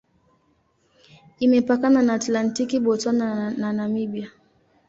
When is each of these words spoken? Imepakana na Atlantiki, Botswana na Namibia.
Imepakana 1.45 1.99
na 2.01 2.13
Atlantiki, 2.13 2.79
Botswana 2.83 3.29
na 3.59 3.73
Namibia. 3.77 4.29